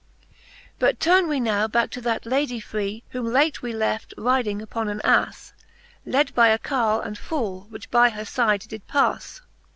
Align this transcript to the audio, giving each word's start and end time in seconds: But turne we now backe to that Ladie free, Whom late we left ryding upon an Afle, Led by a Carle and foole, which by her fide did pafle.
But 0.79 0.99
turne 0.99 1.27
we 1.27 1.39
now 1.39 1.67
backe 1.67 1.91
to 1.91 2.01
that 2.01 2.25
Ladie 2.25 2.59
free, 2.59 3.03
Whom 3.11 3.27
late 3.27 3.61
we 3.61 3.71
left 3.71 4.15
ryding 4.17 4.59
upon 4.59 4.89
an 4.89 4.99
Afle, 5.03 5.53
Led 6.07 6.33
by 6.33 6.47
a 6.47 6.57
Carle 6.57 7.01
and 7.01 7.15
foole, 7.19 7.67
which 7.69 7.91
by 7.91 8.09
her 8.09 8.25
fide 8.25 8.61
did 8.61 8.87
pafle. 8.87 9.41